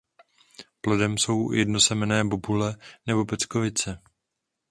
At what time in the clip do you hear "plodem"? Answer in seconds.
0.81-1.17